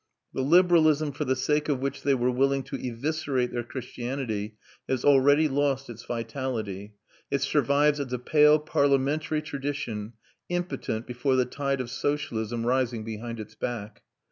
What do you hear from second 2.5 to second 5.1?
to eviscerate their Christianity has